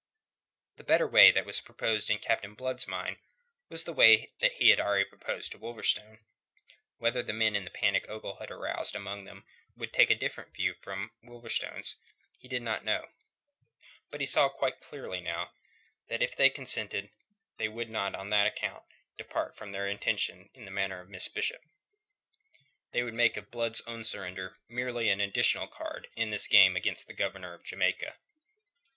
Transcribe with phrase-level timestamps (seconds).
[0.77, 1.61] The better way that was
[2.09, 3.17] in Captain Blood's mind
[3.69, 6.21] was the way that already he had proposed to Wolverstone.
[6.97, 9.45] Whether the men in the panic Ogle had aroused among them
[9.77, 11.97] would take a different view from Wolverstone's
[12.39, 13.09] he did not know.
[14.09, 15.51] But he saw quite clearly now
[16.07, 17.11] that if they consented,
[17.57, 18.83] they would not on that account
[19.19, 21.61] depart from their intention in the matter of Miss Bishop;
[22.91, 27.05] they would make of Blood's own surrender merely an additional card in this game against
[27.05, 28.15] the Governor of Jamaica.